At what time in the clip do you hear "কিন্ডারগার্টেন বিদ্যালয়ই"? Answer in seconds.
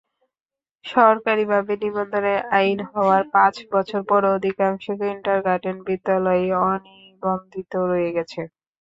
4.99-6.49